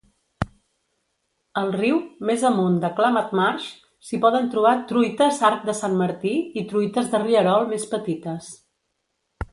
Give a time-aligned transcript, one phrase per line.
[1.61, 1.99] Al riu,
[2.29, 3.67] més amunt de Klamath Marsh,
[4.07, 8.53] s'hi poden trobar truites arc de Sant Martí i truites de rierol més petites.